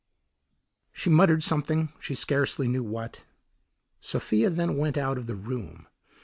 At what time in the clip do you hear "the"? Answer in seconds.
5.27-5.35